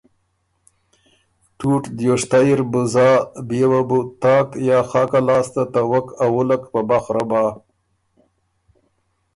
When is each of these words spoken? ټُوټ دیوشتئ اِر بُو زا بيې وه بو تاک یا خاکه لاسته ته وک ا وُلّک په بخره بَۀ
ټُوټ 1.57 1.83
دیوشتئ 1.97 2.47
اِر 2.51 2.61
بُو 2.71 2.81
زا 2.93 3.09
بيې 3.47 3.65
وه 3.71 3.81
بو 3.87 3.99
تاک 4.21 4.47
یا 4.67 4.77
خاکه 4.89 5.19
لاسته 5.27 5.63
ته 5.73 5.81
وک 5.91 6.07
ا 6.25 6.27
وُلّک 6.35 6.63
په 6.73 6.79
بخره 6.89 7.23
بَۀ 7.29 7.43